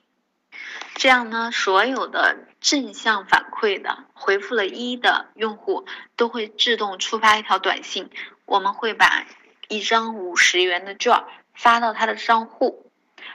[0.94, 8.10] 这样呢，所有的正向反馈的回复了一的用户都会自动触发一条短信，
[8.44, 9.26] 我们会把
[9.66, 12.90] 一张五十元的券发到他的账户，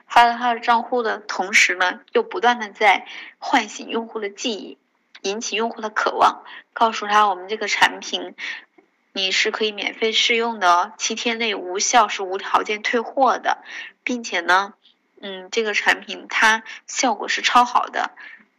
[0.07, 3.05] 发到他的账户的同时呢，又不断的在
[3.39, 4.77] 唤醒用户的记忆，
[5.21, 6.43] 引起用户的渴望，
[6.73, 8.35] 告诉他我们这个产品
[9.13, 13.63] 你是可以免费试用的哦，七天内无效是无条件退货的，
[14.03, 14.73] 并且呢。
[15.23, 18.09] 嗯，这个产品它效果是超好的，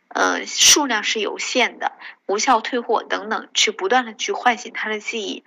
[0.07, 1.91] 呃，数量是有限的，
[2.27, 5.43] 无效退货等等，去不断的去唤醒他的记忆，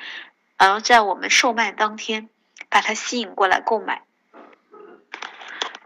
[0.58, 2.28] 然后在我们售卖当天
[2.68, 4.04] 把它吸引过来购买，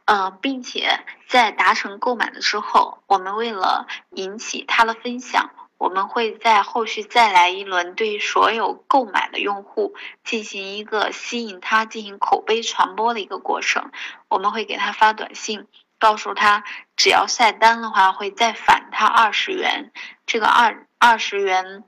[0.05, 5.51] 呃，并且在达成购买的之后，我们为了引起他的分享。
[5.79, 13.89] 我们会在后续再来一轮，对所有购买的用户进行一个吸引他进行口碑传播的一个过程。
[14.27, 15.67] 我们会给他发短信，
[15.97, 16.65] 告诉他
[16.97, 19.93] 只要下单的话会再返他二十元。
[20.27, 21.85] 这个二二十元，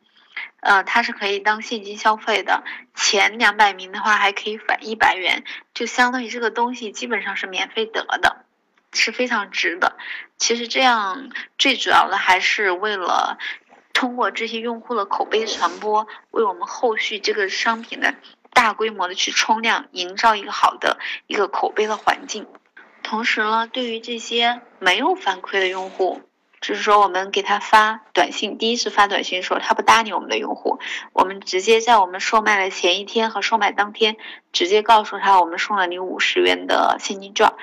[0.62, 2.64] 呃，它是可以当现金消费的。
[2.96, 8.46] 前两百名的话还可以返一百元，就相当于这个东西基本上是免费得的，
[8.94, 9.98] 是非常值的。
[10.38, 13.38] 其实这样最主要的还是为了。
[14.02, 18.16] 通过这些用户的口碑传播，为我们后续这个商品的
[18.52, 20.98] 大规模的去冲量，营造一个好的
[21.28, 22.48] 一个口碑的环境。
[23.04, 26.24] 同时呢，对于这些没有反馈的用户，
[26.62, 30.80] 就是说我们给他发短信，第一次发短信的时候他不搭理我们的用户，
[31.14, 34.18] 我们直接在我们售卖的前一天和售卖当天，
[34.52, 37.54] 直接告诉他我们送了你五十元的现金券。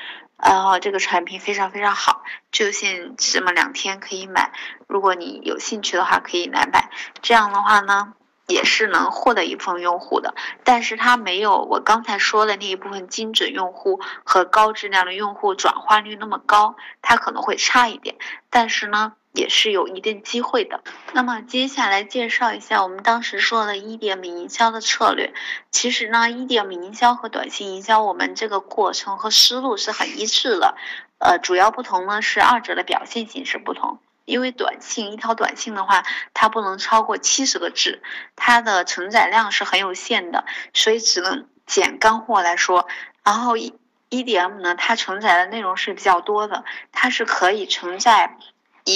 [0.42, 2.22] 然后这个产品非常非常好，
[2.52, 4.52] 就限这么两天可以买。
[4.86, 6.90] 如果你有兴趣的话，可以来买。
[7.20, 8.14] 这样的话呢，
[8.46, 10.34] 也是能获得一部分用户的，
[10.64, 18.16] 但是它没有我刚才说的那一部分精准用户和高质量的用户转化率那么高，它可能会差一点。
[18.50, 19.14] 但是呢。
[19.32, 20.82] 也是有一定机会的。
[21.12, 25.32] 那么接下来介绍一下我们当时说的 EDM 营销的策略。
[25.70, 30.76] 其实呢，EDM 营销和短信营销，我们这个过程和思路是很一致的。
[31.18, 33.98] 呃，主要不同呢是二者的表现形式不同。
[34.24, 36.04] 因为短信一条短信的话，
[36.34, 38.02] 它不能超过七十个字，
[38.36, 42.86] 它的承载量是很有限的，所以只能捡干货来说。
[43.24, 48.36] 然后 EDM 呢，它承载的内容是比较多的，它是可以承载。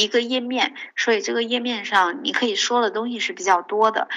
[0.00, 4.08] 一个页面，所以这个页面上你可以说的东西是比较多的，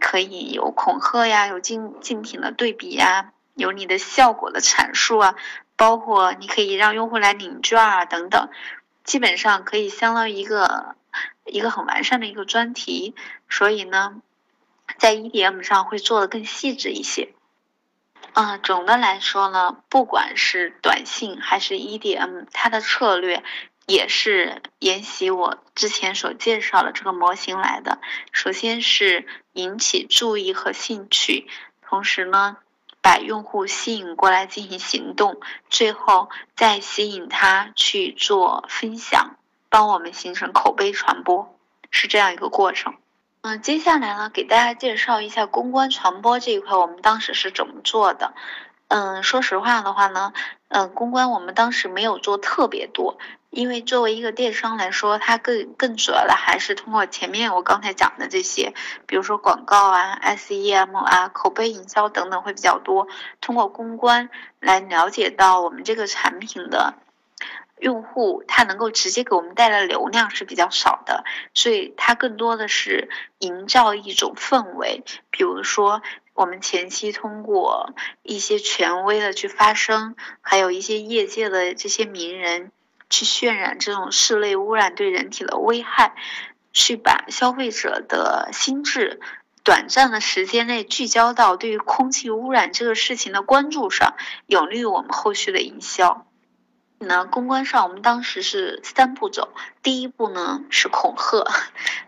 [0.00, 5.34] 可以有恐吓呀，有竞竞品的对比呀，有你的效果的阐述啊，
[5.76, 8.48] 包括你可以让用户来领券啊等等，
[9.04, 10.96] 基本上可以相当于一个
[11.44, 13.14] 一个很完善的一个专题，
[13.48, 14.20] 所以呢，
[14.98, 17.30] 在 EDM 上会做的更细致一些。
[18.34, 23.42] 嗯，总的来说呢，不管是短信还是 EDM，它的策略。
[23.86, 27.98] 也是沿袭我之前所介绍的这个模型来的。
[28.32, 31.48] 首先是引起注意和兴趣，
[31.82, 32.56] 同时呢，
[33.00, 39.36] 把用户吸引过来进行行动，最后再吸引他去做分享，
[39.68, 41.58] 帮我们形成口碑传播，
[41.90, 42.94] 是这样一个过程。
[43.42, 48.34] 嗯，接下来呢，给大家介绍一下公关传播这一块，我们当时是怎么做的。
[48.94, 50.34] 嗯，说实话的话呢，
[50.68, 53.16] 嗯，公关我们当时没有做特别多。
[53.48, 58.74] 因为作为一个电商来说，它更更主要的还是通过前面我刚才讲的这些，
[59.06, 63.08] 比如说广告啊、SEM 啊、口碑营销等等会比较多。
[63.40, 64.28] 通过公关
[64.60, 66.92] 来了解到我们这个产品的
[67.78, 71.24] 用户，他能够直接给我们带来流量是比较少的，
[71.54, 75.02] 所以它更多的是营造一种氛围。
[75.30, 76.02] 比如说，
[76.34, 82.72] 我们前期通过一些权威的去发声，还有一些业界的这些名人。
[83.10, 86.14] 去渲染这种室内污染对人体的危害，
[86.72, 89.20] 去把消费者的心智
[89.62, 94.14] 短暂的时间内聚焦到对于空气污染这个事情的关注上，
[94.46, 96.26] 有利于我们后续的营销。
[97.06, 101.44] 那公关上，我们当时是三步走，第一步呢是恐吓，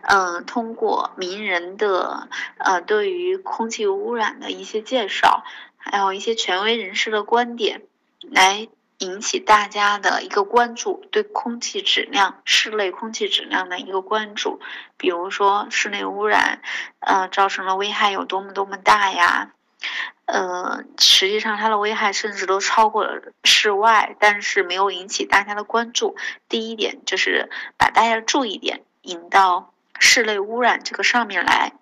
[0.01, 2.27] 嗯，通过名人的
[2.57, 5.43] 呃对于空气污染的一些介绍，
[5.77, 7.83] 还有一些权威人士的观点
[8.19, 8.67] 来。
[8.99, 14.61] 引起大家的一个关注，对空气质量、室内空气质量的一个关注，
[14.95, 16.61] 比如说室内污染，
[17.01, 19.51] 呃，造成了危害有多么多么大呀？
[20.25, 26.15] 呃，实际上它的危害甚至都超过了室外，但是没有引起大家的关注。
[26.49, 31.73] 第一点就是把大家的注意点引到室内污染这个上面来。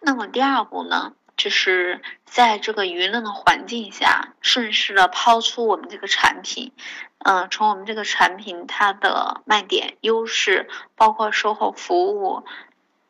[0.00, 1.12] 那么第二步呢？
[1.36, 6.72] 就是在这个舆论的环境下，顺势的抛出我们这个产品，
[7.24, 12.44] 嗯，从我们这个产品它的卖点、优势，包括售后服务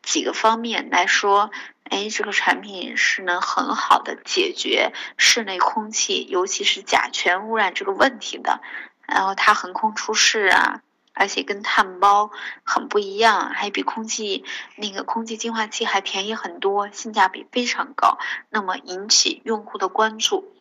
[0.01, 1.51] 几个方面来说，
[1.89, 8.61] 哎，这个产品是能很好的解决室内空气，尤其是甲醛污染这个问题的。
[9.07, 10.81] 然后它横空出世啊。
[11.13, 12.31] 而且跟碳包
[12.63, 14.45] 很不一样，还比空气
[14.77, 18.17] 那个空气净化器还便宜很多，性价比非常高。
[18.49, 20.53] 那么引起用户的关注，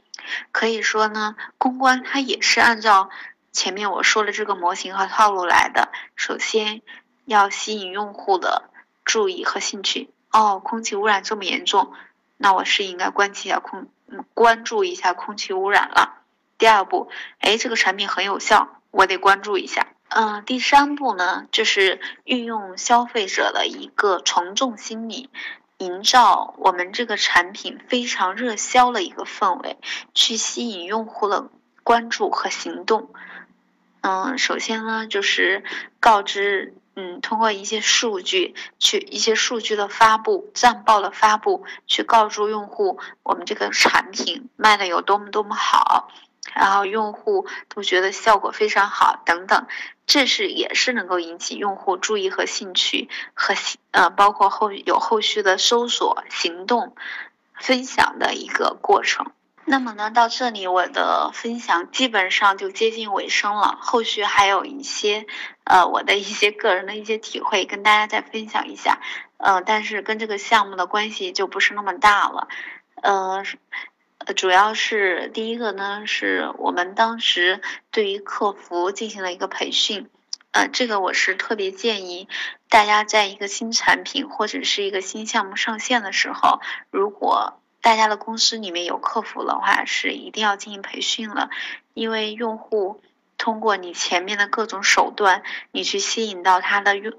[0.50, 3.10] 可以说呢，公关它也是按照
[3.52, 5.88] 前面我说的这个模型和套路来的。
[6.16, 6.82] 首先
[7.24, 8.69] 要吸引用户的
[9.04, 10.10] 注意和兴趣。
[10.32, 11.92] 哦，空气污染这么严重，
[12.36, 13.88] 那我是应该关注一下空，
[14.34, 16.18] 关注一下空气污染了。
[16.56, 19.88] 第二步，哎，这个产品很有效，我得关注一下。
[20.08, 25.30] 嗯，第三步呢，就是运用消费者的一个从众心理，
[25.78, 29.78] 营造我们这个产品非常热销的一个氛围，
[30.14, 31.48] 去吸引用户的
[31.82, 33.10] 关注和行动。
[34.02, 35.62] 嗯，首先呢，就是
[36.00, 46.10] 告知，嗯，通过一些数据，去一些数据的发布、战报的发布，去告诉用户我们这个产品卖的有多么多么好。
[46.54, 49.66] 然后用户都觉得效果非常好，等等，
[50.06, 53.54] 这是也是能够引起用户注意和兴趣和
[53.92, 56.96] 呃，包括后有后续的搜索行动、
[57.54, 59.30] 分享的一个过程。
[59.70, 65.28] 那么呢，到这里我的分享基本上就接近尾声了，后续还有一些
[65.62, 68.98] 呃我的一些个人的一些体会跟大家再分享一下，
[69.36, 72.48] 呃，但是跟这个项目的关系就不是那么大了，
[73.00, 73.44] 呃。
[74.36, 80.10] 主要是第一个呢，是我们当时对于客服进行了一个培训，
[80.52, 82.28] 呃，这个我是特别建议
[82.68, 86.60] 大家在一个新产品或者是一个新项目上线的时候，
[86.90, 91.50] 如果大家的公司里面有客服的话，是一定要进行培训了，
[91.94, 93.02] 因为用户
[93.38, 97.14] 通过你前面的各种手段，你去吸引到他的用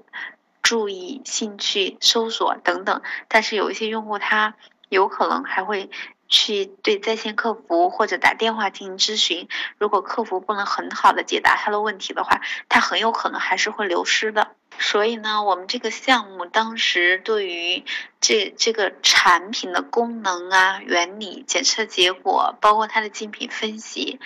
[0.62, 4.54] 注意、兴趣、搜索等等，但是有一些用户他
[4.88, 5.90] 有可能还会。
[6.32, 14.56] 去对在线客服或者打电话进行咨询，如果客服不能很好的解答他的问题的话，他很有可能还是会流失的。
[14.78, 17.84] 所以呢，我们这个项目当时对于
[18.22, 24.18] 这这个产品的功能啊、原理、检测结果，包括它的竞品分析，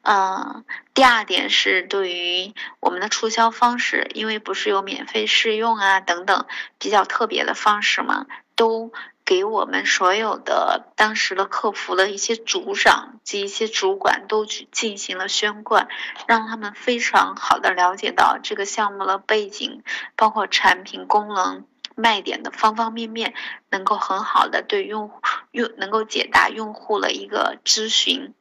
[0.00, 6.46] 嗯，第二点是对于我们的促销方式，因为不是有免费试用啊等等
[6.78, 8.24] 比较特别的方式嘛，
[8.56, 8.90] 都。
[9.30, 15.86] 给我们所有的当时的客服的一些组长及一些主管都去进行了宣贯，
[16.26, 19.84] 让他们非常好的了解到这个项目的背景，
[20.16, 21.64] 包括产品功能、
[21.94, 23.34] 卖点的方方面面，
[23.70, 25.12] 能够很好的对用
[25.52, 28.34] 用能够解答用户的一个咨询，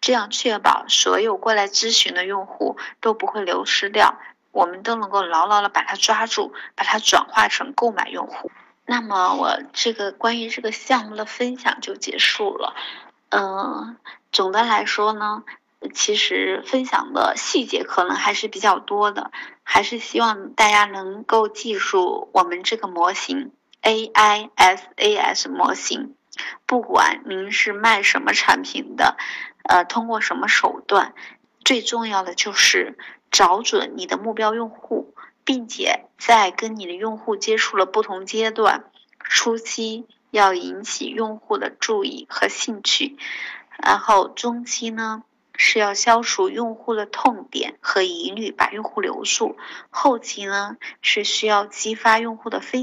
[0.00, 4.18] 这样确保所有过来咨询的用户都不会流失掉，
[4.50, 8.50] 我们都能够牢牢的把它抓住，把它转化成购买用户。
[8.84, 12.74] 那么我这个关于这个项目的分享就结束了。
[13.30, 13.96] 嗯，
[14.32, 15.44] 总的来说呢，
[15.94, 19.30] 其实分享的细节可能还是比较多的，
[19.62, 23.52] 还是希望大家能够记住我们这个模型
[23.82, 26.14] AISAS 模型。
[26.66, 29.16] 不管您是卖什么产品的，
[29.64, 31.14] 呃，通过什么手段，
[31.64, 32.96] 最重要的就是
[33.30, 35.14] 找准你的目标用户。
[35.44, 38.84] 并且在跟你的用户接触了不同阶段，
[39.18, 43.16] 初期要引起用户的注意和兴趣，
[43.76, 45.24] 然后中期呢
[45.54, 49.56] 是要消除用户的痛点和疑虑，把用户留住，
[49.90, 52.80] 后期呢是需要激发用户的分。